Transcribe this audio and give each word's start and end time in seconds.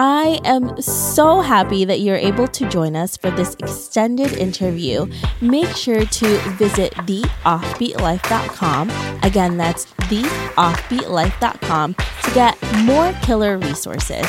I 0.00 0.38
am 0.44 0.80
so 0.80 1.40
happy 1.40 1.84
that 1.84 1.98
you're 1.98 2.14
able 2.14 2.46
to 2.46 2.68
join 2.68 2.94
us 2.94 3.16
for 3.16 3.32
this 3.32 3.56
extended 3.56 4.34
interview. 4.34 5.10
Make 5.40 5.74
sure 5.74 6.04
to 6.04 6.38
visit 6.50 6.94
theoffbeatlife.com. 6.94 8.90
Again, 9.24 9.56
that's 9.56 9.86
theoffbeatlife.com 9.86 11.94
to 11.94 12.30
get 12.32 12.56
more 12.84 13.12
killer 13.22 13.58
resources. 13.58 14.24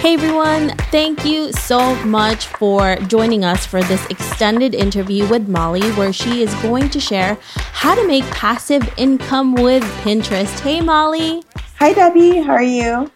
Hey 0.00 0.14
everyone, 0.14 0.70
thank 0.90 1.24
you 1.24 1.52
so 1.52 1.94
much 2.04 2.48
for 2.48 2.96
joining 3.06 3.44
us 3.44 3.64
for 3.64 3.84
this 3.84 4.04
extended 4.06 4.74
interview 4.74 5.28
with 5.28 5.48
Molly, 5.48 5.88
where 5.92 6.12
she 6.12 6.42
is 6.42 6.52
going 6.56 6.90
to 6.90 6.98
share 6.98 7.38
how 7.54 7.94
to 7.94 8.04
make 8.08 8.24
passive 8.32 8.92
income 8.96 9.54
with 9.54 9.84
Pinterest. 10.02 10.58
Hey 10.58 10.80
Molly. 10.80 11.44
Hi 11.78 11.92
Debbie, 11.92 12.38
how 12.38 12.54
are 12.54 12.62
you? 12.62 13.12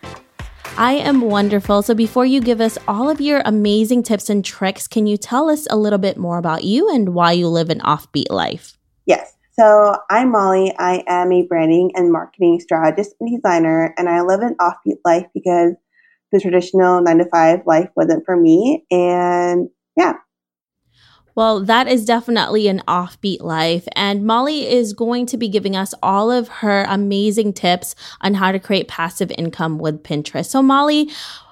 I 0.78 0.92
am 0.92 1.22
wonderful. 1.22 1.82
So, 1.82 1.92
before 1.92 2.24
you 2.24 2.40
give 2.40 2.60
us 2.60 2.78
all 2.86 3.10
of 3.10 3.20
your 3.20 3.42
amazing 3.44 4.04
tips 4.04 4.30
and 4.30 4.44
tricks, 4.44 4.86
can 4.86 5.08
you 5.08 5.16
tell 5.16 5.50
us 5.50 5.66
a 5.70 5.76
little 5.76 5.98
bit 5.98 6.16
more 6.16 6.38
about 6.38 6.62
you 6.62 6.88
and 6.94 7.14
why 7.14 7.32
you 7.32 7.48
live 7.48 7.68
an 7.68 7.80
offbeat 7.80 8.30
life? 8.30 8.78
Yes. 9.04 9.34
So, 9.58 9.96
I'm 10.08 10.30
Molly. 10.30 10.72
I 10.78 11.02
am 11.08 11.32
a 11.32 11.42
branding 11.42 11.90
and 11.96 12.12
marketing 12.12 12.60
strategist 12.60 13.16
and 13.18 13.34
designer, 13.34 13.92
and 13.98 14.08
I 14.08 14.20
live 14.20 14.38
an 14.38 14.54
offbeat 14.60 14.98
life 15.04 15.26
because 15.34 15.72
the 16.30 16.38
traditional 16.38 17.02
nine 17.02 17.18
to 17.18 17.24
five 17.24 17.62
life 17.66 17.88
wasn't 17.96 18.24
for 18.24 18.36
me. 18.36 18.86
And 18.92 19.70
yeah, 19.96 20.12
well, 21.38 21.60
that 21.60 21.86
is 21.86 22.04
definitely 22.04 22.66
an 22.66 22.82
offbeat 22.88 23.40
life. 23.40 23.86
And 23.92 24.26
Molly 24.26 24.68
is 24.68 24.92
going 24.92 25.24
to 25.26 25.36
be 25.36 25.48
giving 25.48 25.76
us 25.76 25.94
all 26.02 26.32
of 26.32 26.48
her 26.48 26.84
amazing 26.88 27.52
tips 27.52 27.94
on 28.22 28.34
how 28.34 28.50
to 28.50 28.58
create 28.58 28.88
passive 28.88 29.30
income 29.38 29.78
with 29.78 30.02
Pinterest. 30.02 30.46
So, 30.46 30.62
Molly, 30.62 31.08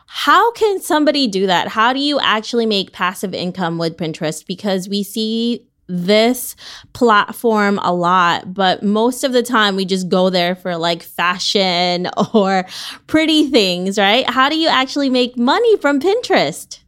how 0.06 0.50
can 0.54 0.80
somebody 0.80 1.28
do 1.28 1.46
that? 1.46 1.68
How 1.68 1.92
do 1.92 2.00
you 2.00 2.18
actually 2.18 2.66
make 2.66 2.90
passive 2.90 3.32
income 3.32 3.78
with 3.78 3.96
Pinterest? 3.96 4.44
Because 4.44 4.88
we 4.88 5.04
see 5.04 5.64
this 5.86 6.56
platform 6.92 7.78
a 7.80 7.94
lot, 7.94 8.52
but 8.52 8.82
most 8.82 9.22
of 9.22 9.32
the 9.32 9.44
time 9.44 9.76
we 9.76 9.84
just 9.84 10.08
go 10.08 10.30
there 10.30 10.56
for 10.56 10.76
like 10.76 11.04
fashion 11.04 12.08
or 12.34 12.66
pretty 13.06 13.48
things, 13.50 13.98
right? 13.98 14.28
How 14.28 14.48
do 14.48 14.56
you 14.56 14.66
actually 14.66 15.10
make 15.10 15.38
money 15.38 15.76
from 15.76 16.00
Pinterest? 16.00 16.80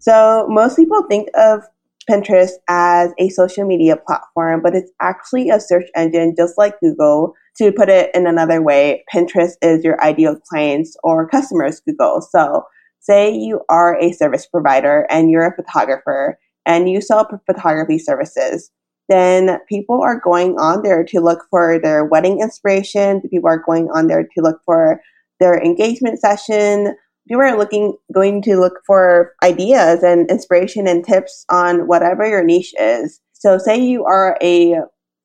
So, 0.00 0.48
most 0.50 0.74
people 0.76 1.02
think 1.08 1.28
of 1.34 1.62
Pinterest 2.08 2.52
as 2.68 3.12
a 3.18 3.28
social 3.30 3.64
media 3.66 3.96
platform, 3.96 4.60
but 4.62 4.74
it's 4.74 4.92
actually 5.00 5.50
a 5.50 5.60
search 5.60 5.88
engine 5.96 6.34
just 6.36 6.58
like 6.58 6.78
Google. 6.80 7.34
To 7.58 7.70
put 7.70 7.88
it 7.88 8.10
in 8.14 8.26
another 8.26 8.60
way, 8.60 9.04
Pinterest 9.14 9.52
is 9.62 9.84
your 9.84 10.02
ideal 10.02 10.36
clients 10.48 10.96
or 11.04 11.28
customers 11.28 11.80
Google. 11.86 12.20
So 12.20 12.64
say 13.00 13.32
you 13.32 13.60
are 13.68 13.96
a 14.00 14.12
service 14.12 14.46
provider 14.46 15.06
and 15.08 15.30
you're 15.30 15.46
a 15.46 15.54
photographer 15.54 16.38
and 16.66 16.88
you 16.88 17.00
sell 17.00 17.28
photography 17.46 17.98
services, 17.98 18.70
then 19.08 19.58
people 19.68 20.00
are 20.02 20.18
going 20.18 20.56
on 20.58 20.82
there 20.82 21.04
to 21.04 21.20
look 21.20 21.44
for 21.50 21.78
their 21.78 22.04
wedding 22.04 22.40
inspiration. 22.40 23.20
People 23.30 23.50
are 23.50 23.62
going 23.64 23.88
on 23.94 24.06
there 24.06 24.22
to 24.22 24.42
look 24.42 24.60
for 24.64 25.00
their 25.40 25.60
engagement 25.62 26.18
session, 26.20 26.96
you 27.26 27.40
are 27.40 27.56
looking 27.56 27.96
going 28.12 28.42
to 28.42 28.58
look 28.58 28.80
for 28.86 29.34
ideas 29.42 30.02
and 30.02 30.30
inspiration 30.30 30.86
and 30.86 31.04
tips 31.04 31.44
on 31.48 31.86
whatever 31.86 32.26
your 32.26 32.44
niche 32.44 32.74
is. 32.78 33.20
So 33.32 33.58
say 33.58 33.78
you 33.78 34.04
are 34.04 34.38
a 34.42 34.76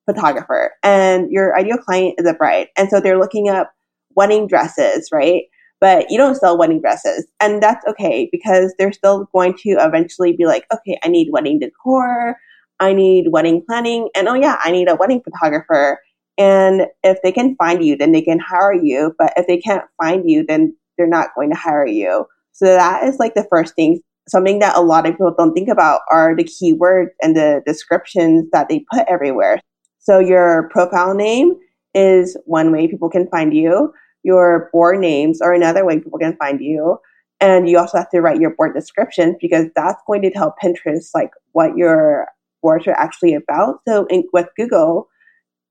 photographer 0.06 0.74
and 0.84 1.32
your 1.32 1.58
ideal 1.58 1.78
client 1.78 2.16
is 2.18 2.28
a 2.28 2.34
bride. 2.34 2.68
And 2.78 2.90
so 2.90 3.00
they're 3.00 3.20
looking 3.20 3.50
up 3.50 3.72
wedding 4.16 4.48
dresses, 4.48 5.10
right? 5.12 5.44
But 5.82 6.10
you 6.10 6.18
don't 6.18 6.36
sell 6.36 6.58
wedding 6.58 6.82
dresses. 6.82 7.28
And 7.40 7.62
that's 7.62 7.86
okay 7.88 8.28
because 8.32 8.74
they're 8.78 8.92
still 8.92 9.28
going 9.34 9.56
to 9.60 9.78
eventually 9.80 10.36
be 10.36 10.46
like, 10.46 10.66
okay, 10.74 10.98
I 11.04 11.08
need 11.08 11.30
wedding 11.32 11.60
decor. 11.60 12.36
I 12.80 12.94
need 12.94 13.28
wedding 13.32 13.64
planning. 13.66 14.10
And 14.16 14.28
oh 14.28 14.34
yeah, 14.34 14.58
I 14.62 14.72
need 14.72 14.90
a 14.90 14.96
wedding 14.96 15.22
photographer. 15.22 16.00
And 16.38 16.88
if 17.04 17.22
they 17.22 17.34
can 17.34 17.56
find 17.58 17.84
you, 17.84 17.98
then 17.98 18.14
they 18.14 18.22
can 18.22 18.40
hire 18.40 18.74
you. 18.74 19.14
But 19.18 19.34
if 19.36 19.48
they 19.48 19.58
can't 19.58 19.84
find 20.02 20.30
you, 20.30 20.46
then 20.46 20.76
they're 21.00 21.08
not 21.08 21.34
going 21.36 21.50
to 21.50 21.56
hire 21.56 21.88
you. 21.88 22.28
So 22.52 22.66
that 22.66 23.04
is 23.06 23.18
like 23.18 23.34
the 23.34 23.48
first 23.50 23.74
thing. 23.76 24.02
Something 24.28 24.60
that 24.60 24.78
a 24.78 24.82
lot 24.82 25.08
of 25.08 25.14
people 25.14 25.34
don't 25.36 25.54
think 25.54 25.70
about 25.70 26.02
are 26.12 26.36
the 26.36 26.44
keywords 26.44 27.08
and 27.22 27.36
the 27.36 27.64
descriptions 27.66 28.48
that 28.52 28.70
they 28.70 28.86
put 28.94 29.06
everywhere. 29.08 29.60
So 29.98 30.20
your 30.20 30.70
profile 30.70 31.16
name 31.16 31.56
is 31.96 32.38
one 32.46 32.72
way 32.72 32.88
people 32.88 33.10
can 33.10 33.28
find 33.30 33.56
you. 33.56 33.92
Your 34.24 34.70
board 34.72 35.00
names 35.00 35.42
are 35.42 35.54
another 35.54 35.86
way 35.86 36.00
people 36.00 36.20
can 36.20 36.36
find 36.36 36.60
you. 36.62 37.00
And 37.40 37.70
you 37.70 37.80
also 37.80 37.98
have 37.98 38.10
to 38.10 38.20
write 38.20 38.40
your 38.40 38.54
board 38.56 38.76
description 38.76 39.38
because 39.40 39.68
that's 39.76 40.02
going 40.06 40.22
to 40.24 40.30
tell 40.30 40.54
Pinterest 40.62 41.10
like 41.16 41.32
what 41.54 41.76
your 41.78 42.28
boards 42.62 42.86
are 42.88 42.98
actually 42.98 43.34
about. 43.34 43.80
So 43.88 44.06
in, 44.08 44.26
with 44.34 44.48
Google, 44.58 45.08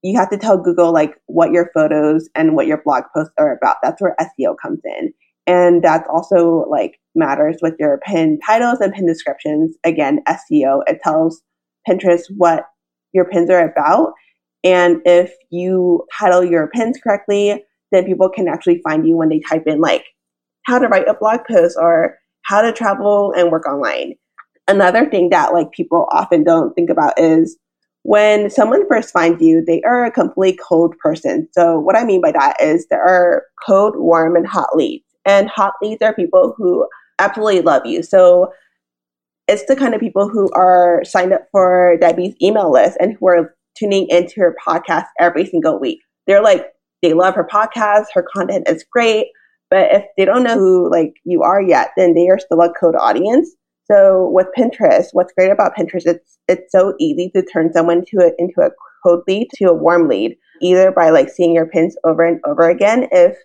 you 0.02 0.18
have 0.18 0.30
to 0.30 0.36
tell 0.36 0.58
Google 0.58 0.92
like 0.92 1.14
what 1.26 1.52
your 1.52 1.70
photos 1.74 2.28
and 2.34 2.54
what 2.54 2.66
your 2.66 2.80
blog 2.82 3.04
posts 3.14 3.34
are 3.38 3.56
about. 3.56 3.76
That's 3.82 4.00
where 4.00 4.16
SEO 4.20 4.56
comes 4.60 4.80
in. 4.84 5.12
And 5.46 5.82
that's 5.82 6.08
also 6.12 6.66
like 6.70 7.00
matters 7.14 7.58
with 7.62 7.74
your 7.78 7.98
pin 8.04 8.38
titles 8.46 8.80
and 8.80 8.92
pin 8.92 9.06
descriptions. 9.06 9.76
Again, 9.84 10.20
SEO, 10.28 10.82
it 10.86 11.00
tells 11.02 11.42
Pinterest 11.88 12.24
what 12.36 12.66
your 13.12 13.24
pins 13.24 13.50
are 13.50 13.66
about. 13.66 14.12
And 14.62 15.00
if 15.04 15.32
you 15.50 16.04
title 16.16 16.44
your 16.44 16.68
pins 16.68 16.98
correctly, 17.02 17.64
then 17.90 18.04
people 18.04 18.28
can 18.28 18.48
actually 18.48 18.80
find 18.82 19.06
you 19.06 19.16
when 19.16 19.30
they 19.30 19.40
type 19.40 19.64
in 19.66 19.80
like 19.80 20.04
how 20.64 20.78
to 20.78 20.88
write 20.88 21.08
a 21.08 21.14
blog 21.14 21.40
post 21.48 21.76
or 21.80 22.18
how 22.42 22.60
to 22.60 22.72
travel 22.72 23.32
and 23.36 23.50
work 23.50 23.66
online. 23.66 24.14
Another 24.68 25.08
thing 25.08 25.30
that 25.30 25.54
like 25.54 25.72
people 25.72 26.06
often 26.10 26.44
don't 26.44 26.74
think 26.74 26.90
about 26.90 27.18
is 27.18 27.56
when 28.02 28.50
someone 28.50 28.86
first 28.88 29.12
finds 29.12 29.42
you, 29.42 29.64
they 29.64 29.82
are 29.82 30.04
a 30.04 30.10
complete 30.10 30.58
cold 30.66 30.96
person. 30.98 31.48
So 31.52 31.78
what 31.78 31.96
I 31.96 32.04
mean 32.04 32.20
by 32.20 32.32
that 32.32 32.56
is 32.60 32.86
there 32.86 33.02
are 33.02 33.44
cold, 33.66 33.94
warm, 33.96 34.36
and 34.36 34.46
hot 34.46 34.76
leads. 34.76 35.04
And 35.24 35.48
hot 35.48 35.74
leads 35.82 36.00
are 36.02 36.14
people 36.14 36.54
who 36.56 36.86
absolutely 37.18 37.62
love 37.62 37.84
you. 37.84 38.02
So 38.02 38.52
it's 39.46 39.66
the 39.66 39.76
kind 39.76 39.94
of 39.94 40.00
people 40.00 40.28
who 40.28 40.50
are 40.52 41.02
signed 41.04 41.32
up 41.32 41.46
for 41.50 41.96
Debbie's 42.00 42.34
email 42.40 42.70
list 42.70 42.96
and 43.00 43.16
who 43.18 43.28
are 43.28 43.54
tuning 43.76 44.06
into 44.08 44.40
her 44.40 44.56
podcast 44.66 45.06
every 45.18 45.44
single 45.46 45.78
week. 45.78 46.00
They're 46.26 46.42
like, 46.42 46.66
they 47.02 47.14
love 47.14 47.34
her 47.34 47.48
podcast, 47.50 48.06
her 48.14 48.22
content 48.22 48.68
is 48.68 48.84
great. 48.90 49.26
But 49.70 49.92
if 49.92 50.04
they 50.16 50.24
don't 50.24 50.44
know 50.44 50.58
who 50.58 50.90
like 50.90 51.14
you 51.24 51.42
are 51.42 51.60
yet, 51.60 51.90
then 51.96 52.14
they 52.14 52.28
are 52.28 52.38
still 52.38 52.60
a 52.60 52.72
cold 52.72 52.96
audience. 52.96 53.50
So 53.90 54.28
with 54.32 54.46
Pinterest, 54.56 55.06
what's 55.12 55.32
great 55.32 55.50
about 55.50 55.74
Pinterest, 55.76 56.06
it's 56.06 56.38
it's 56.46 56.70
so 56.72 56.94
easy 56.98 57.30
to 57.34 57.42
turn 57.42 57.72
someone 57.72 58.04
to 58.06 58.18
a, 58.18 58.30
into 58.38 58.60
a 58.60 58.70
cold 59.02 59.22
lead 59.26 59.48
to 59.54 59.66
a 59.66 59.74
warm 59.74 60.08
lead, 60.08 60.36
either 60.60 60.90
by 60.90 61.10
like 61.10 61.30
seeing 61.30 61.54
your 61.54 61.66
pins 61.66 61.96
over 62.04 62.24
and 62.24 62.40
over 62.46 62.68
again 62.68 63.08
if 63.12 63.36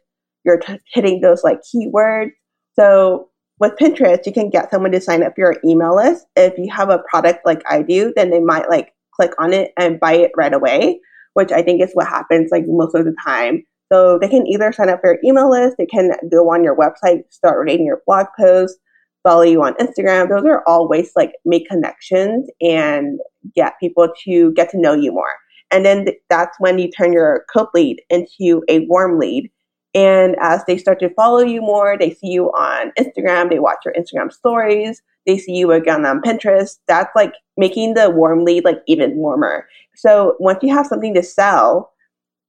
you're 0.44 0.60
t- 0.60 0.80
hitting 0.94 1.22
those 1.22 1.44
like 1.44 1.60
keywords. 1.62 2.32
So 2.76 3.30
with 3.60 3.74
Pinterest, 3.80 4.26
you 4.26 4.34
can 4.34 4.50
get 4.50 4.72
someone 4.72 4.92
to 4.92 5.00
sign 5.00 5.24
up 5.24 5.36
for 5.36 5.42
your 5.42 5.56
email 5.66 5.96
list. 5.96 6.26
If 6.36 6.58
you 6.58 6.70
have 6.74 6.90
a 6.90 7.04
product 7.10 7.46
like 7.46 7.62
I 7.70 7.82
do, 7.82 8.12
then 8.16 8.30
they 8.30 8.40
might 8.40 8.70
like 8.70 8.94
click 9.16 9.32
on 9.40 9.54
it 9.54 9.72
and 9.78 10.00
buy 10.00 10.14
it 10.14 10.32
right 10.36 10.54
away, 10.54 11.00
which 11.34 11.52
I 11.52 11.62
think 11.62 11.82
is 11.82 11.92
what 11.94 12.08
happens 12.08 12.50
like 12.52 12.64
most 12.68 12.96
of 12.96 13.06
the 13.06 13.16
time. 13.26 13.64
So 13.92 14.18
they 14.20 14.28
can 14.28 14.48
either 14.48 14.72
sign 14.72 14.90
up 14.90 15.02
for 15.02 15.14
your 15.14 15.20
email 15.24 15.50
list, 15.52 15.78
they 15.78 15.86
can 15.86 16.12
go 16.32 16.52
on 16.52 16.64
your 16.64 16.76
website, 16.76 17.22
start 17.30 17.64
reading 17.64 17.86
your 17.86 18.02
blog 18.08 18.26
posts, 18.38 18.80
follow 19.24 19.42
you 19.42 19.64
on 19.64 19.74
Instagram. 19.76 20.30
Those 20.30 20.46
are 20.46 20.64
all 20.68 20.88
ways 20.88 21.08
to, 21.08 21.14
like 21.16 21.34
make 21.46 21.68
connections 21.68 22.50
and 22.62 23.20
get 23.56 23.80
people 23.80 24.10
to 24.26 24.52
get 24.54 24.70
to 24.72 24.80
know 24.80 24.94
you 24.94 25.12
more. 25.12 25.36
And 25.72 25.86
then 25.86 26.06
th- 26.06 26.18
that's 26.30 26.60
when 26.60 26.78
you 26.78 26.92
turn 26.92 27.14
your 27.14 27.46
cold 27.52 27.70
lead 27.74 28.02
into 28.10 28.64
a 28.70 28.86
warm 28.88 29.20
lead 29.20 29.50
and 29.96 30.36
as 30.42 30.64
they 30.66 30.78
start 30.78 31.00
to 31.02 31.10
follow 31.14 31.42
you 31.42 31.62
more, 31.62 31.98
they 31.98 32.12
see 32.12 32.28
you 32.28 32.48
on 32.54 32.92
Instagram, 33.00 33.50
they 33.50 33.60
watch 33.60 33.80
your 33.86 33.94
Instagram 33.94 34.32
stories, 34.32 35.02
they 35.28 35.38
see 35.38 35.54
you 35.54 35.72
again 35.72 36.06
on 36.06 36.22
Pinterest. 36.22 36.80
That's 36.88 37.16
like 37.16 37.34
making 37.58 37.94
the 37.94 38.10
warm 38.10 38.44
lead 38.44 38.66
like 38.66 38.80
even 38.88 39.16
warmer. 39.16 39.68
So 39.96 40.36
once 40.40 40.60
you 40.64 40.74
have 40.74 40.88
something 40.88 41.14
to 41.14 41.24
sell 41.24 41.93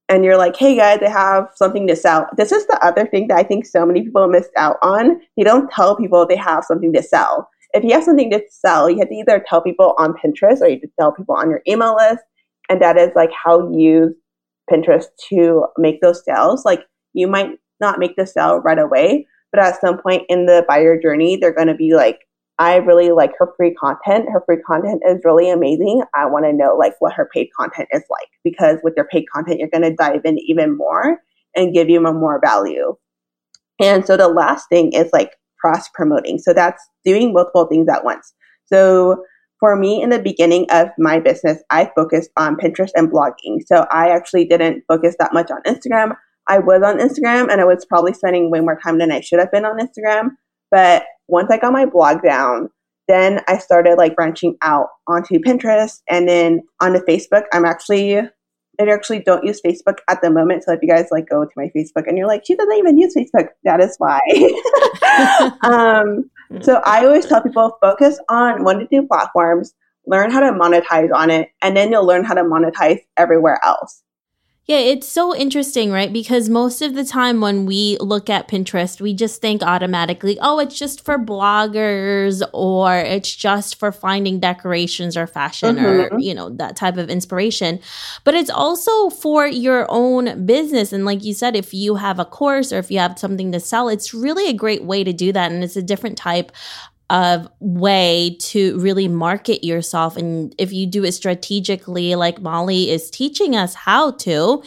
and 0.09 0.25
you're 0.25 0.37
like, 0.37 0.57
hey 0.57 0.77
guys, 0.77 1.01
I 1.03 1.09
have 1.09 1.49
something 1.55 1.87
to 1.87 1.97
sell. 1.97 2.29
This 2.37 2.53
is 2.53 2.67
the 2.67 2.79
other 2.85 3.07
thing 3.07 3.29
that 3.29 3.39
I 3.39 3.43
think 3.43 3.67
so 3.67 3.87
many 3.87 4.03
people 4.03 4.29
miss 4.29 4.49
out 4.57 4.77
on. 4.83 5.21
You 5.37 5.45
don't 5.45 5.71
tell 5.71 5.97
people 5.97 6.27
they 6.27 6.37
have 6.37 6.65
something 6.65 6.93
to 6.93 7.03
sell. 7.03 7.49
If 7.73 7.85
you 7.85 7.93
have 7.93 8.05
something 8.05 8.31
to 8.31 8.43
sell, 8.51 8.89
you 8.89 8.99
have 8.99 9.09
to 9.09 9.15
either 9.15 9.45
tell 9.49 9.63
people 9.63 9.95
on 9.99 10.15
Pinterest 10.15 10.61
or 10.61 10.69
you 10.69 10.75
have 10.75 10.83
to 10.83 10.91
tell 11.01 11.13
people 11.13 11.35
on 11.35 11.51
your 11.51 11.63
email 11.67 11.97
list. 11.97 12.23
And 12.69 12.81
that 12.83 12.97
is 12.97 13.11
like 13.17 13.31
how 13.33 13.71
you 13.73 13.81
use 13.81 14.15
Pinterest 14.71 15.07
to 15.31 15.67
make 15.79 16.01
those 16.01 16.25
sales. 16.25 16.65
Like 16.65 16.85
you 17.15 17.27
might 17.27 17.53
not 17.81 17.99
make 17.99 18.17
the 18.17 18.27
sale 18.27 18.59
right 18.59 18.79
away, 18.79 19.27
but 19.53 19.63
at 19.63 19.81
some 19.81 19.99
point 19.99 20.25
in 20.29 20.47
the 20.47 20.65
buyer 20.69 21.01
journey, 21.01 21.37
they're 21.37 21.55
going 21.55 21.69
to 21.69 21.75
be 21.75 21.95
like, 21.95 22.21
I 22.59 22.77
really 22.77 23.11
like 23.11 23.33
her 23.39 23.53
free 23.57 23.75
content. 23.75 24.29
Her 24.33 24.43
free 24.47 24.63
content 24.65 25.03
is 25.07 25.21
really 25.25 25.51
amazing. 25.51 26.03
I 26.15 26.27
want 26.27 26.45
to 26.45 26.53
know 26.53 26.77
like 26.77 26.95
what 27.01 27.13
her 27.15 27.29
paid 27.33 27.49
content 27.59 27.89
is 27.93 28.03
like 28.11 28.29
because 28.45 28.79
with 28.85 28.95
your 28.97 29.07
paid 29.07 29.25
content, 29.35 29.59
you're 29.59 29.69
going 29.69 29.83
to 29.83 29.95
dive 29.95 30.21
in 30.25 30.39
even 30.39 30.77
more 30.77 31.19
and 31.57 31.75
give 31.75 31.89
you 31.89 32.01
more 32.01 32.41
value. 32.41 32.95
And 33.81 34.07
so 34.07 34.17
the 34.17 34.29
last 34.29 34.69
thing 34.69 34.93
is 34.93 35.11
like 35.13 35.33
cross 35.61 35.89
promoting. 35.95 36.39
So 36.39 36.53
that's 36.53 36.83
doing 37.05 37.33
multiple 37.33 37.67
things 37.67 37.89
at 37.89 38.05
once. 38.05 38.33
So 38.67 39.25
for 39.59 39.77
me 39.77 40.03
in 40.03 40.11
the 40.11 40.19
beginning 40.19 40.67
of 40.71 40.89
my 40.99 41.19
business, 41.19 41.63
I 41.71 41.91
focused 41.97 42.31
on 42.37 42.57
Pinterest 42.57 42.91
and 42.95 43.11
blogging. 43.11 43.59
So 43.67 43.87
I 43.91 44.11
actually 44.11 44.45
didn't 44.45 44.85
focus 44.87 45.17
that 45.19 45.33
much 45.33 45.51
on 45.51 45.63
Instagram. 45.63 46.17
I 46.47 46.59
was 46.59 46.83
on 46.85 46.99
Instagram 46.99 47.51
and 47.51 47.61
I 47.61 47.65
was 47.65 47.85
probably 47.87 48.13
spending 48.13 48.51
way 48.51 48.61
more 48.61 48.79
time 48.79 48.99
than 48.99 49.11
I 49.11 49.21
should 49.21 49.41
have 49.41 49.51
been 49.51 49.65
on 49.65 49.79
Instagram. 49.79 50.31
But 50.71 51.05
once 51.29 51.51
I 51.51 51.59
got 51.59 51.73
my 51.73 51.87
blog 51.87 52.23
down, 52.23 52.71
then 53.09 53.41
I 53.49 53.59
started 53.59 53.97
like 53.97 54.17
branching 54.17 54.57
out 54.63 54.89
onto 55.07 55.39
Pinterest 55.39 56.01
and 56.09 56.29
then 56.29 56.63
onto 56.81 57.01
Facebook. 57.01 57.45
I'm 57.53 57.65
actually 57.65 58.21
I 58.81 58.91
actually 58.91 59.21
don't 59.21 59.45
use 59.45 59.61
Facebook 59.65 59.99
at 60.09 60.21
the 60.21 60.31
moment. 60.31 60.65
So 60.65 60.73
if 60.73 60.81
you 60.83 60.89
guys 60.89 61.07
like 61.11 61.29
go 61.29 61.45
to 61.45 61.51
my 61.57 61.71
Facebook 61.77 62.09
and 62.09 62.19
you're 62.19 62.27
like, 62.27 62.45
she 62.45 62.57
doesn't 62.57 62.77
even 62.77 62.99
use 62.99 63.15
Facebook, 63.15 63.49
that 63.65 63.81
is 63.81 63.95
why. 63.99 64.21
um, 65.63 66.31
so 66.61 66.83
I 66.85 67.05
always 67.05 67.27
tell 67.27 67.43
people 67.43 67.77
focus 67.81 68.19
on 68.29 68.65
one 68.65 68.81
to 68.81 68.87
two 68.87 69.07
platforms, 69.07 69.75
learn 70.07 70.31
how 70.31 70.41
to 70.41 70.51
monetize 70.51 71.13
on 71.15 71.31
it, 71.31 71.51
and 71.63 71.77
then 71.77 71.93
you'll 71.93 72.07
learn 72.07 72.25
how 72.25 72.35
to 72.35 72.43
monetize 72.43 72.99
everywhere 73.17 73.61
else. 73.65 74.03
Yeah, 74.67 74.79
it's 74.79 75.07
so 75.07 75.37
interesting, 75.37 75.91
right? 75.91 76.11
Because 76.11 76.49
most 76.49 76.81
of 76.81 76.95
the 76.95 77.05
time 77.05 77.43
when 77.43 77.67
we 77.67 77.99
look 78.01 78.31
at 78.31 78.49
Pinterest, 78.49 78.99
we 78.99 79.13
just 79.13 79.43
think 79.43 79.63
automatically, 79.63 80.39
oh, 80.41 80.59
it's 80.59 80.79
just 80.79 81.05
for 81.05 81.19
bloggers 81.19 82.43
or 82.55 82.97
it's 82.97 83.35
just 83.35 83.79
for 83.79 83.93
finding 83.93 84.41
decorations 84.41 85.19
or 85.19 85.27
fashion 85.27 85.77
mm-hmm. 85.77 86.15
or, 86.15 86.19
you 86.19 86.35
know, 86.35 86.49
that 86.49 86.77
type 86.77 86.97
of 86.97 87.11
inspiration. 87.11 87.79
But 88.25 88.35
it's 88.35 88.49
also 88.49 89.11
for 89.11 89.47
your 89.47 89.85
own 89.91 90.47
business. 90.47 90.95
And 90.95 91.05
like 91.05 91.23
you 91.25 91.35
said, 91.35 91.57
if 91.57 91.75
you 91.75 91.97
have 91.97 92.19
a 92.19 92.25
course 92.25 92.73
or 92.73 92.79
if 92.79 92.91
you 92.91 92.99
have 93.01 93.19
something 93.19 93.53
to 93.53 93.61
sell, 93.61 93.91
it's 93.91 94.15
really 94.15 94.49
a 94.49 94.55
great 94.55 94.85
way 94.85 95.05
to 95.05 95.13
do 95.13 95.31
that. 95.31 95.53
And 95.53 95.63
it's 95.63 95.77
a 95.77 95.83
different 95.83 96.17
type 96.17 96.53
of 97.11 97.49
way 97.61 98.37
to 98.41 98.79
really 98.79 99.09
market 99.09 99.65
yourself. 99.65 100.17
And 100.17 100.55
if 100.59 100.73
you 100.73 100.87
do 100.87 101.05
it 101.05 101.13
strategically, 101.13 102.15
like 102.15 102.41
Molly 102.41 102.91
is 102.91 103.11
teaching 103.11 103.55
us 103.55 103.75
how 103.75 104.13
to, 104.13 104.63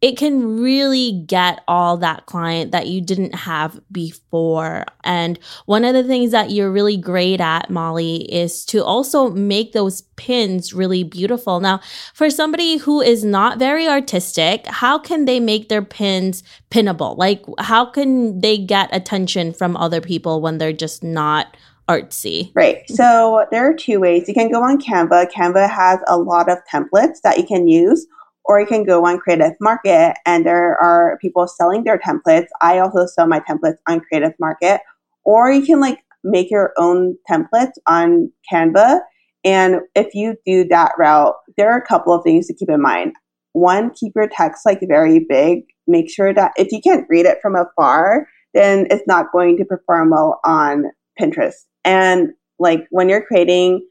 it 0.00 0.16
can 0.16 0.62
really 0.62 1.24
get 1.26 1.62
all 1.68 1.98
that 1.98 2.24
client 2.24 2.72
that 2.72 2.86
you 2.86 3.02
didn't 3.02 3.34
have 3.34 3.78
before. 3.92 4.86
And 5.04 5.38
one 5.66 5.84
of 5.84 5.92
the 5.92 6.04
things 6.04 6.30
that 6.30 6.50
you're 6.50 6.70
really 6.70 6.96
great 6.96 7.40
at, 7.40 7.68
Molly, 7.68 8.32
is 8.32 8.64
to 8.66 8.82
also 8.82 9.28
make 9.28 9.72
those 9.72 10.02
pins 10.16 10.72
really 10.72 11.04
beautiful. 11.04 11.60
Now, 11.60 11.80
for 12.14 12.30
somebody 12.30 12.78
who 12.78 13.02
is 13.02 13.24
not 13.24 13.58
very 13.58 13.86
artistic, 13.86 14.66
how 14.66 14.98
can 14.98 15.26
they 15.26 15.38
make 15.38 15.68
their 15.68 15.82
pins 15.82 16.42
pinnable? 16.70 17.18
Like, 17.18 17.44
how 17.58 17.84
can 17.84 18.40
they 18.40 18.56
get 18.56 18.88
attention 18.92 19.52
from 19.52 19.76
other 19.76 20.00
people 20.00 20.40
when 20.40 20.56
they're 20.56 20.72
just 20.72 21.02
not 21.04 21.58
artsy. 21.90 22.52
Right. 22.54 22.88
So 22.88 23.46
there 23.50 23.68
are 23.68 23.74
two 23.74 23.98
ways. 24.00 24.28
You 24.28 24.34
can 24.34 24.50
go 24.50 24.62
on 24.62 24.80
Canva. 24.80 25.30
Canva 25.32 25.68
has 25.68 25.98
a 26.06 26.16
lot 26.18 26.48
of 26.48 26.58
templates 26.72 27.20
that 27.24 27.36
you 27.38 27.44
can 27.44 27.66
use, 27.66 28.06
or 28.44 28.60
you 28.60 28.66
can 28.66 28.84
go 28.84 29.04
on 29.04 29.18
Creative 29.18 29.54
Market 29.60 30.16
and 30.24 30.46
there 30.46 30.76
are 30.80 31.18
people 31.20 31.48
selling 31.48 31.84
their 31.84 31.98
templates. 31.98 32.46
I 32.60 32.78
also 32.78 33.06
sell 33.06 33.26
my 33.26 33.40
templates 33.40 33.78
on 33.88 34.00
Creative 34.00 34.34
Market, 34.38 34.80
or 35.24 35.50
you 35.50 35.64
can 35.64 35.80
like 35.80 35.98
make 36.22 36.50
your 36.50 36.72
own 36.78 37.16
templates 37.28 37.72
on 37.86 38.30
Canva. 38.50 39.00
And 39.44 39.80
if 39.94 40.14
you 40.14 40.36
do 40.44 40.64
that 40.68 40.92
route, 40.98 41.34
there 41.56 41.72
are 41.72 41.78
a 41.78 41.86
couple 41.86 42.12
of 42.12 42.22
things 42.22 42.46
to 42.46 42.54
keep 42.54 42.68
in 42.68 42.82
mind. 42.82 43.14
One, 43.52 43.90
keep 43.90 44.12
your 44.14 44.28
text 44.28 44.64
like 44.64 44.80
very 44.86 45.26
big. 45.28 45.62
Make 45.86 46.10
sure 46.10 46.32
that 46.34 46.52
if 46.56 46.70
you 46.70 46.80
can't 46.80 47.06
read 47.08 47.26
it 47.26 47.38
from 47.42 47.56
afar, 47.56 48.28
then 48.54 48.86
it's 48.90 49.06
not 49.06 49.32
going 49.32 49.56
to 49.56 49.64
perform 49.64 50.10
well 50.10 50.40
on 50.44 50.84
Pinterest. 51.20 51.54
And 51.84 52.30
like 52.58 52.86
when 52.90 53.08
you're 53.08 53.24
creating 53.24 53.86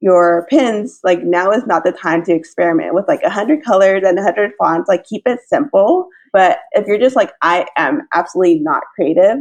your 0.00 0.46
pins, 0.50 1.00
like 1.04 1.22
now 1.22 1.50
is 1.50 1.66
not 1.66 1.84
the 1.84 1.92
time 1.92 2.24
to 2.24 2.34
experiment 2.34 2.94
with 2.94 3.06
like 3.08 3.22
a 3.22 3.30
hundred 3.30 3.64
colors 3.64 4.02
and 4.04 4.18
a 4.18 4.22
hundred 4.22 4.52
fonts. 4.58 4.88
Like 4.88 5.04
keep 5.04 5.22
it 5.26 5.40
simple. 5.46 6.08
But 6.32 6.58
if 6.72 6.86
you're 6.86 6.98
just 6.98 7.16
like, 7.16 7.32
I 7.42 7.66
am 7.76 8.02
absolutely 8.12 8.60
not 8.60 8.82
creative, 8.94 9.38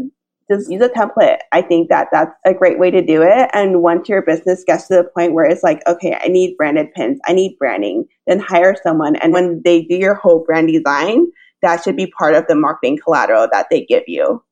just 0.51 0.69
use 0.69 0.81
a 0.81 0.89
template. 0.89 1.39
I 1.51 1.61
think 1.61 1.89
that 1.89 2.09
that's 2.11 2.35
a 2.45 2.53
great 2.53 2.77
way 2.77 2.91
to 2.91 3.01
do 3.01 3.21
it. 3.21 3.49
And 3.53 3.81
once 3.81 4.09
your 4.09 4.21
business 4.21 4.63
gets 4.65 4.87
to 4.87 4.95
the 4.95 5.09
point 5.15 5.33
where 5.33 5.45
it's 5.45 5.63
like, 5.63 5.81
okay, 5.87 6.17
I 6.21 6.27
need 6.27 6.57
branded 6.57 6.93
pins, 6.93 7.19
I 7.25 7.33
need 7.33 7.57
branding, 7.57 8.05
then 8.27 8.39
hire 8.39 8.75
someone. 8.83 9.15
And 9.15 9.33
when 9.33 9.61
they 9.63 9.83
do 9.83 9.95
your 9.95 10.15
whole 10.15 10.43
brand 10.45 10.67
design, 10.67 11.27
that 11.61 11.83
should 11.83 11.95
be 11.95 12.07
part 12.07 12.35
of 12.35 12.45
the 12.47 12.55
marketing 12.55 12.99
collateral 13.03 13.47
that 13.51 13.67
they 13.71 13.85
give 13.85 14.03
you. 14.07 14.43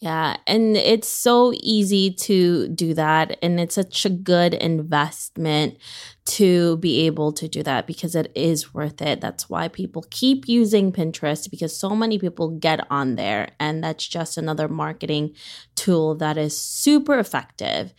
Yeah, 0.00 0.36
and 0.46 0.76
it's 0.76 1.08
so 1.08 1.54
easy 1.60 2.10
to 2.12 2.68
do 2.68 2.92
that. 2.94 3.38
And 3.40 3.58
it's 3.58 3.74
such 3.74 4.04
a 4.04 4.10
good 4.10 4.52
investment 4.52 5.78
to 6.26 6.76
be 6.78 7.06
able 7.06 7.32
to 7.32 7.48
do 7.48 7.62
that 7.62 7.86
because 7.86 8.14
it 8.14 8.30
is 8.34 8.74
worth 8.74 9.00
it. 9.00 9.20
That's 9.20 9.48
why 9.48 9.68
people 9.68 10.04
keep 10.10 10.46
using 10.46 10.92
Pinterest 10.92 11.50
because 11.50 11.74
so 11.78 11.90
many 11.90 12.18
people 12.18 12.50
get 12.50 12.86
on 12.90 13.14
there. 13.14 13.50
And 13.58 13.82
that's 13.82 14.06
just 14.06 14.36
another 14.36 14.68
marketing 14.68 15.34
tool 15.74 16.14
that 16.16 16.36
is 16.36 16.60
super 16.60 17.18
effective. 17.18 17.94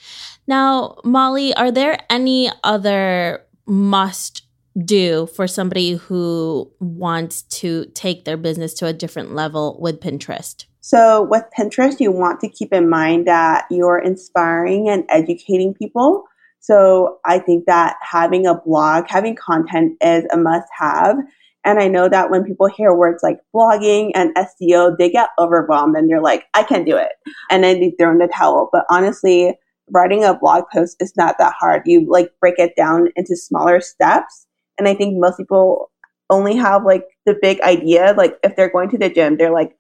Now, 0.48 0.98
Molly, 1.04 1.56
are 1.56 1.72
there 1.72 1.98
any 2.10 2.52
other 2.64 3.46
must 3.66 4.44
do 4.84 5.26
for 5.28 5.48
somebody 5.48 5.94
who 5.94 6.72
wants 6.80 7.44
to 7.44 7.86
take 7.96 8.26
their 8.26 8.38
business 8.38 8.74
to 8.76 8.86
a 8.86 8.94
different 8.94 9.34
level 9.34 9.78
with 9.80 10.02
Pinterest? 10.02 10.66
So 10.86 11.24
with 11.24 11.46
Pinterest, 11.58 12.00
you 12.00 12.12
want 12.12 12.40
to 12.42 12.48
keep 12.48 12.72
in 12.72 12.88
mind 12.88 13.26
that 13.26 13.66
you're 13.72 13.98
inspiring 13.98 14.88
and 14.88 15.04
educating 15.10 15.74
people. 15.74 16.26
So 16.60 17.18
I 17.26 17.40
think 17.40 17.66
that 17.66 17.96
having 18.04 18.46
a 18.46 18.54
blog, 18.54 19.06
having 19.08 19.36
content 19.36 19.98
is 20.00 20.26
a 20.32 20.38
must 20.38 20.68
have. 20.78 21.18
And 21.64 21.80
I 21.80 21.88
know 21.88 22.08
that 22.08 22.30
when 22.30 22.44
people 22.44 22.68
hear 22.68 22.94
words 22.94 23.24
like 23.24 23.40
blogging 23.52 24.12
and 24.14 24.36
SEO, 24.36 24.96
they 24.96 25.10
get 25.10 25.30
overwhelmed 25.40 25.96
and 25.96 26.08
they're 26.08 26.22
like, 26.22 26.46
I 26.54 26.62
can't 26.62 26.86
do 26.86 26.98
it. 26.98 27.14
And 27.50 27.64
then 27.64 27.80
they 27.80 27.96
throw 28.00 28.12
in 28.12 28.20
the 28.20 28.28
towel. 28.28 28.70
But 28.72 28.86
honestly, 28.88 29.58
writing 29.90 30.24
a 30.24 30.36
blog 30.36 30.66
post 30.72 30.98
is 31.00 31.14
not 31.18 31.40
that 31.40 31.56
hard. 31.60 31.82
You 31.88 32.06
like 32.08 32.32
break 32.40 32.60
it 32.60 32.76
down 32.76 33.08
into 33.16 33.36
smaller 33.36 33.82
steps. 33.82 34.46
And 34.78 34.88
I 34.88 34.94
think 34.94 35.18
most 35.18 35.38
people 35.38 35.90
only 36.30 36.56
have 36.56 36.84
like 36.86 37.06
the 37.26 37.36
big 37.42 37.60
idea. 37.62 38.14
Like 38.16 38.38
if 38.44 38.56
they're 38.56 38.70
going 38.70 38.92
to 38.92 39.00
the 39.00 39.10
gym, 39.10 39.38
they're 39.38 39.52
like, 39.52 39.76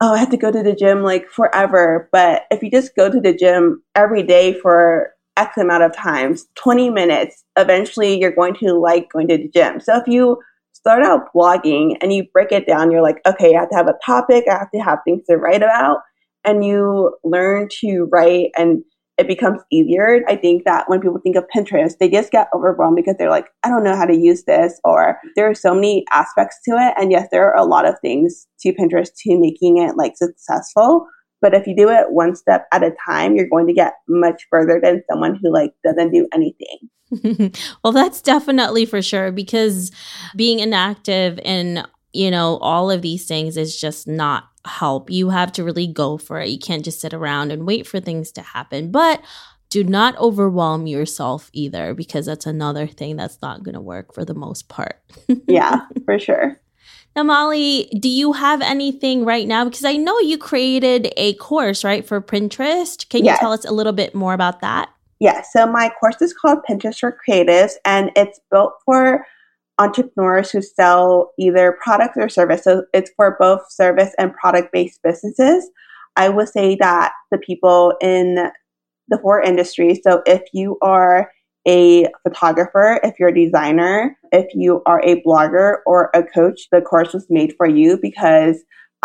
oh, 0.00 0.12
I 0.12 0.18
have 0.18 0.30
to 0.30 0.36
go 0.36 0.50
to 0.50 0.62
the 0.62 0.74
gym 0.74 1.02
like 1.02 1.28
forever. 1.28 2.08
But 2.12 2.42
if 2.50 2.62
you 2.62 2.70
just 2.70 2.94
go 2.96 3.10
to 3.10 3.20
the 3.20 3.34
gym 3.34 3.82
every 3.94 4.22
day 4.22 4.58
for 4.60 5.10
X 5.36 5.56
amount 5.56 5.82
of 5.82 5.94
times, 5.94 6.46
20 6.56 6.90
minutes, 6.90 7.44
eventually 7.56 8.18
you're 8.18 8.34
going 8.34 8.54
to 8.56 8.74
like 8.74 9.10
going 9.10 9.28
to 9.28 9.38
the 9.38 9.48
gym. 9.48 9.80
So 9.80 9.96
if 9.96 10.06
you 10.06 10.38
start 10.72 11.02
out 11.02 11.32
blogging 11.34 11.96
and 12.00 12.12
you 12.12 12.24
break 12.32 12.52
it 12.52 12.66
down, 12.66 12.90
you're 12.90 13.02
like, 13.02 13.20
okay, 13.26 13.54
I 13.56 13.60
have 13.60 13.70
to 13.70 13.76
have 13.76 13.88
a 13.88 13.98
topic, 14.04 14.44
I 14.48 14.58
have 14.58 14.70
to 14.72 14.80
have 14.80 14.98
things 15.04 15.22
to 15.28 15.36
write 15.36 15.62
about. 15.62 15.98
And 16.44 16.64
you 16.64 17.16
learn 17.24 17.68
to 17.80 18.08
write 18.12 18.50
and 18.56 18.84
it 19.18 19.26
becomes 19.26 19.60
easier. 19.70 20.20
I 20.28 20.36
think 20.36 20.64
that 20.64 20.88
when 20.88 21.00
people 21.00 21.18
think 21.22 21.36
of 21.36 21.44
Pinterest, 21.54 21.96
they 21.98 22.08
just 22.08 22.30
get 22.30 22.48
overwhelmed 22.54 22.96
because 22.96 23.16
they're 23.18 23.30
like, 23.30 23.48
I 23.64 23.68
don't 23.68 23.84
know 23.84 23.96
how 23.96 24.04
to 24.04 24.16
use 24.16 24.44
this, 24.44 24.78
or 24.84 25.18
there 25.36 25.48
are 25.48 25.54
so 25.54 25.74
many 25.74 26.04
aspects 26.12 26.58
to 26.66 26.72
it. 26.72 26.94
And 26.98 27.10
yes, 27.10 27.28
there 27.30 27.50
are 27.50 27.56
a 27.56 27.64
lot 27.64 27.86
of 27.86 27.94
things 28.00 28.46
to 28.60 28.72
Pinterest 28.74 29.08
to 29.22 29.40
making 29.40 29.78
it 29.78 29.96
like 29.96 30.16
successful. 30.16 31.06
But 31.40 31.54
if 31.54 31.66
you 31.66 31.76
do 31.76 31.88
it 31.88 32.10
one 32.10 32.34
step 32.34 32.66
at 32.72 32.82
a 32.82 32.94
time, 33.06 33.36
you're 33.36 33.48
going 33.48 33.66
to 33.66 33.72
get 33.72 33.94
much 34.08 34.46
further 34.50 34.80
than 34.82 35.02
someone 35.10 35.38
who 35.42 35.52
like 35.52 35.72
doesn't 35.84 36.12
do 36.12 36.28
anything. 36.32 37.52
well, 37.84 37.92
that's 37.92 38.20
definitely 38.20 38.84
for 38.84 39.00
sure 39.00 39.30
because 39.30 39.92
being 40.34 40.58
inactive 40.58 41.38
in, 41.44 41.86
you 42.12 42.30
know, 42.30 42.58
all 42.58 42.90
of 42.90 43.02
these 43.02 43.26
things 43.26 43.56
is 43.56 43.80
just 43.80 44.08
not 44.08 44.44
help. 44.66 45.10
You 45.10 45.30
have 45.30 45.52
to 45.52 45.64
really 45.64 45.86
go 45.86 46.18
for 46.18 46.40
it. 46.40 46.48
You 46.48 46.58
can't 46.58 46.84
just 46.84 47.00
sit 47.00 47.14
around 47.14 47.52
and 47.52 47.66
wait 47.66 47.86
for 47.86 48.00
things 48.00 48.32
to 48.32 48.42
happen. 48.42 48.90
But 48.90 49.22
do 49.70 49.82
not 49.84 50.16
overwhelm 50.18 50.86
yourself 50.86 51.50
either 51.52 51.94
because 51.94 52.26
that's 52.26 52.46
another 52.46 52.86
thing 52.86 53.16
that's 53.16 53.40
not 53.42 53.62
going 53.62 53.74
to 53.74 53.80
work 53.80 54.14
for 54.14 54.24
the 54.24 54.34
most 54.34 54.68
part. 54.68 55.00
yeah, 55.48 55.80
for 56.04 56.18
sure. 56.18 56.60
Now, 57.16 57.22
Molly, 57.22 57.88
do 57.98 58.08
you 58.08 58.34
have 58.34 58.60
anything 58.60 59.24
right 59.24 59.48
now? 59.48 59.64
Because 59.64 59.84
I 59.84 59.96
know 59.96 60.18
you 60.20 60.36
created 60.36 61.12
a 61.16 61.32
course, 61.34 61.82
right, 61.82 62.06
for 62.06 62.20
Pinterest. 62.20 63.08
Can 63.08 63.20
you 63.20 63.30
yes. 63.30 63.40
tell 63.40 63.52
us 63.52 63.64
a 63.64 63.72
little 63.72 63.94
bit 63.94 64.14
more 64.14 64.34
about 64.34 64.60
that? 64.60 64.90
Yeah, 65.18 65.42
so 65.50 65.66
my 65.66 65.90
course 65.98 66.20
is 66.20 66.34
called 66.34 66.58
Pinterest 66.68 67.00
for 67.00 67.18
Creatives, 67.26 67.72
and 67.86 68.10
it's 68.16 68.38
built 68.50 68.74
for 68.84 69.24
entrepreneurs 69.78 70.50
who 70.50 70.62
sell 70.62 71.32
either 71.38 71.78
products 71.82 72.16
or 72.16 72.28
services. 72.28 72.64
So 72.64 72.84
it's 72.92 73.10
for 73.16 73.36
both 73.38 73.60
service 73.70 74.12
and 74.18 74.34
product 74.34 74.72
based 74.72 75.00
businesses. 75.02 75.68
I 76.16 76.28
would 76.28 76.48
say 76.48 76.76
that 76.76 77.12
the 77.30 77.38
people 77.38 77.94
in 78.00 78.50
the 79.08 79.18
four 79.18 79.42
industries, 79.42 80.00
so 80.02 80.22
if 80.26 80.42
you 80.52 80.78
are 80.82 81.30
a 81.68 82.06
photographer, 82.22 83.00
if 83.02 83.14
you're 83.18 83.30
a 83.30 83.34
designer, 83.34 84.16
if 84.32 84.46
you 84.54 84.82
are 84.86 85.02
a 85.04 85.22
blogger 85.22 85.78
or 85.84 86.10
a 86.14 86.22
coach, 86.22 86.68
the 86.72 86.80
course 86.80 87.12
was 87.12 87.26
made 87.28 87.54
for 87.56 87.66
you 87.66 87.98
because 88.00 88.56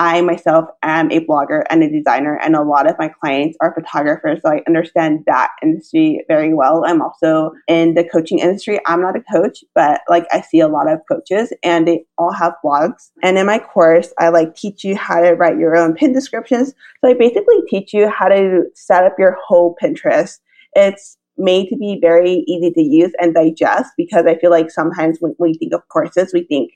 I 0.01 0.19
myself 0.21 0.65
am 0.81 1.11
a 1.11 1.23
blogger 1.23 1.61
and 1.69 1.83
a 1.83 1.87
designer, 1.87 2.35
and 2.41 2.55
a 2.55 2.63
lot 2.63 2.89
of 2.89 2.97
my 2.97 3.07
clients 3.07 3.55
are 3.61 3.71
photographers, 3.71 4.39
so 4.41 4.49
I 4.49 4.63
understand 4.65 5.25
that 5.27 5.51
industry 5.61 6.25
very 6.27 6.55
well. 6.55 6.83
I'm 6.87 7.03
also 7.03 7.51
in 7.67 7.93
the 7.93 8.03
coaching 8.03 8.39
industry. 8.39 8.79
I'm 8.87 8.99
not 8.99 9.15
a 9.15 9.21
coach, 9.31 9.63
but 9.75 10.01
like 10.09 10.25
I 10.31 10.41
see 10.41 10.59
a 10.59 10.67
lot 10.67 10.91
of 10.91 11.01
coaches, 11.07 11.53
and 11.61 11.87
they 11.87 12.03
all 12.17 12.33
have 12.33 12.55
blogs. 12.65 13.11
And 13.21 13.37
in 13.37 13.45
my 13.45 13.59
course, 13.59 14.11
I 14.17 14.29
like 14.29 14.55
teach 14.55 14.83
you 14.83 14.95
how 14.95 15.21
to 15.21 15.33
write 15.33 15.59
your 15.59 15.77
own 15.77 15.93
pin 15.93 16.13
descriptions. 16.13 16.73
So 17.01 17.11
I 17.11 17.13
basically 17.13 17.61
teach 17.69 17.93
you 17.93 18.09
how 18.09 18.27
to 18.27 18.63
set 18.73 19.03
up 19.03 19.13
your 19.19 19.37
whole 19.45 19.75
Pinterest. 19.79 20.39
It's 20.73 21.15
made 21.37 21.67
to 21.67 21.77
be 21.77 21.99
very 22.01 22.43
easy 22.47 22.71
to 22.71 22.81
use 22.81 23.11
and 23.21 23.35
digest 23.35 23.91
because 23.97 24.25
I 24.25 24.35
feel 24.39 24.49
like 24.49 24.71
sometimes 24.71 25.19
when 25.19 25.35
we 25.37 25.53
think 25.53 25.73
of 25.75 25.87
courses, 25.89 26.31
we 26.33 26.43
think 26.45 26.71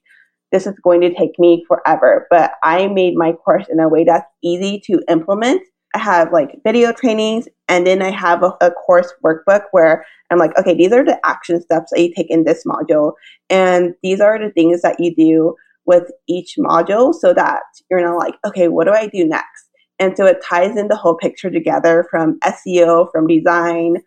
this 0.51 0.67
is 0.67 0.79
going 0.83 1.01
to 1.01 1.13
take 1.13 1.37
me 1.39 1.65
forever. 1.67 2.27
But 2.29 2.51
I 2.63 2.87
made 2.87 3.15
my 3.15 3.33
course 3.33 3.65
in 3.69 3.79
a 3.79 3.89
way 3.89 4.03
that's 4.03 4.25
easy 4.43 4.81
to 4.85 5.01
implement. 5.09 5.61
I 5.93 5.99
have 5.99 6.33
like 6.33 6.59
video 6.65 6.91
trainings 6.91 7.47
and 7.69 7.87
then 7.87 8.01
I 8.01 8.11
have 8.11 8.43
a, 8.43 8.53
a, 8.61 8.71
course 8.71 9.13
workbook 9.23 9.63
where 9.71 10.05
I'm 10.29 10.37
like, 10.37 10.51
okay, 10.59 10.75
these 10.75 10.91
are 10.91 11.05
the 11.05 11.17
action 11.25 11.61
steps 11.61 11.91
that 11.91 12.01
you 12.01 12.13
take 12.13 12.29
in 12.29 12.43
this 12.43 12.63
module. 12.65 13.13
And 13.49 13.93
these 14.03 14.19
are 14.19 14.37
the 14.37 14.51
things 14.51 14.81
that 14.81 14.99
you 14.99 15.15
do 15.15 15.55
with 15.85 16.11
each 16.27 16.55
module 16.59 17.13
so 17.13 17.33
that 17.33 17.61
you're 17.89 18.01
not 18.01 18.17
like, 18.17 18.35
okay, 18.45 18.67
what 18.67 18.87
do 18.87 18.91
I 18.91 19.07
do 19.07 19.25
next? 19.25 19.69
And 19.97 20.17
so 20.17 20.25
it 20.25 20.43
ties 20.43 20.75
in 20.75 20.89
the 20.89 20.97
whole 20.97 21.15
picture 21.15 21.49
together 21.49 22.05
from 22.11 22.39
SEO, 22.39 23.09
from 23.13 23.27
design, 23.27 23.97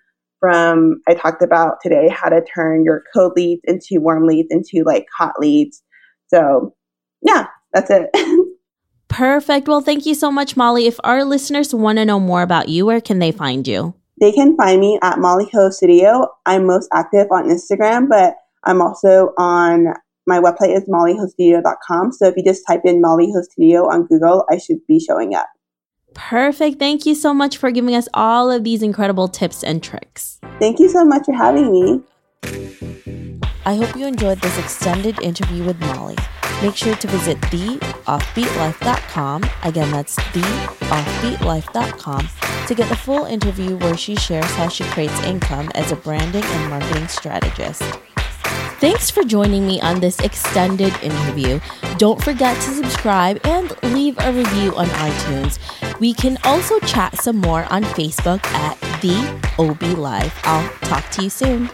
from 0.41 1.01
I 1.09 1.15
talked 1.15 1.43
about 1.43 1.77
today 1.83 2.09
how 2.09 2.29
to 2.29 2.45
turn 2.45 2.85
your 2.85 3.03
cold 3.15 3.33
leads 3.37 3.63
into 3.65 4.01
warm 4.01 4.27
leads 4.27 4.49
into 4.51 4.85
like 4.85 5.07
hot 5.17 5.35
leads. 5.41 5.83
So 6.29 6.75
yeah, 7.23 7.47
that's 7.73 7.91
it. 7.91 8.11
Perfect. 9.09 9.67
Well, 9.69 9.81
thank 9.81 10.07
you 10.07 10.15
so 10.15 10.31
much, 10.31 10.57
Molly. 10.57 10.87
If 10.87 11.01
our 11.03 11.25
listeners 11.25 11.75
want 11.75 11.99
to 11.99 12.05
know 12.05 12.21
more 12.21 12.43
about 12.43 12.69
you, 12.69 12.87
where 12.87 13.01
can 13.01 13.19
they 13.19 13.33
find 13.33 13.67
you? 13.67 13.95
They 14.21 14.33
can 14.33 14.57
find 14.57 14.81
me 14.81 14.99
at 15.03 15.19
Molly 15.19 15.49
Ho 15.53 15.71
Studio. 15.71 16.29
I'm 16.45 16.67
most 16.67 16.89
active 16.93 17.29
on 17.31 17.49
Instagram, 17.49 18.09
but 18.09 18.37
I'm 18.65 18.83
also 18.83 19.33
on 19.39 19.95
my 20.27 20.41
website 20.41 20.77
is 20.77 20.85
mollyhostudio.com. 20.89 22.13
So 22.13 22.27
if 22.27 22.37
you 22.37 22.45
just 22.45 22.65
type 22.67 22.83
in 22.85 23.01
Molly 23.01 23.33
Ho 23.33 23.43
Studio 23.43 23.89
on 23.89 24.07
Google, 24.07 24.45
I 24.51 24.59
should 24.59 24.87
be 24.87 25.01
showing 25.01 25.35
up. 25.35 25.47
Perfect. 26.15 26.79
Thank 26.79 27.07
you 27.07 27.15
so 27.15 27.33
much 27.33 27.57
for 27.57 27.71
giving 27.71 27.95
us 27.95 28.09
all 28.13 28.51
of 28.51 28.65
these 28.65 28.83
incredible 28.83 29.29
tips 29.29 29.63
and 29.63 29.83
tricks. 29.83 30.39
Thank 30.59 30.81
you 30.81 30.89
so 30.89 31.05
much 31.05 31.25
for 31.25 31.35
having 31.35 31.73
me. 31.73 33.38
I 33.69 33.75
hope 33.75 33.95
you 33.95 34.07
enjoyed 34.07 34.41
this 34.41 34.59
extended 34.59 35.21
interview 35.21 35.63
with 35.63 35.79
Molly. 35.79 36.17
Make 36.63 36.75
sure 36.75 36.95
to 36.95 37.07
visit 37.07 37.39
theoffbeatlife.com. 37.53 39.45
Again, 39.63 39.91
that's 39.91 40.17
theoffbeatlife.com 40.17 42.29
to 42.67 42.75
get 42.75 42.89
the 42.89 42.97
full 42.97 43.27
interview 43.27 43.77
where 43.77 43.95
she 43.95 44.17
shares 44.17 44.51
how 44.53 44.69
she 44.69 44.85
creates 44.85 45.23
income 45.25 45.71
as 45.75 45.93
a 45.93 45.97
branding 45.97 46.45
and 46.45 46.71
marketing 46.71 47.09
strategist. 47.09 47.83
Thanks 48.81 49.11
for 49.11 49.23
joining 49.23 49.67
me 49.67 49.83
on 49.83 50.01
this 50.01 50.19
extended 50.21 50.95
interview. 51.03 51.61
Don't 51.99 52.25
forget 52.25 52.57
to 52.57 52.71
subscribe 52.71 53.39
and 53.45 53.77
leave 53.83 54.17
a 54.21 54.33
review 54.33 54.75
on 54.77 54.87
iTunes. 54.87 55.59
We 56.01 56.15
can 56.15 56.39
also 56.43 56.79
chat 56.81 57.21
some 57.21 57.37
more 57.37 57.71
on 57.71 57.85
Facebook 57.85 58.43
at 58.47 58.81
the 59.03 59.43
OB 59.59 59.83
Life. 59.99 60.41
I'll 60.45 60.71
talk 60.89 61.07
to 61.11 61.25
you 61.25 61.29
soon. 61.29 61.69